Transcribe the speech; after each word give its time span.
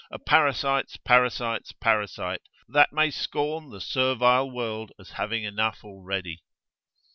a 0.09 0.17
parasite's 0.17 0.97
parasite's 0.97 1.73
parasite, 1.73 2.41
that 2.67 2.91
may 2.91 3.11
scorn 3.11 3.69
the 3.69 3.79
servile 3.79 4.49
world 4.49 4.91
as 4.97 5.11
having 5.11 5.43
enough 5.43 5.83
already. 5.83 6.41